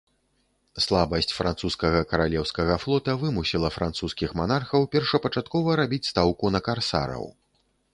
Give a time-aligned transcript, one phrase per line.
[0.85, 7.35] Слабасць французскага каралеўскага флота вымусіла французскіх манархаў першапачаткова рабіць стаўку на карсараў.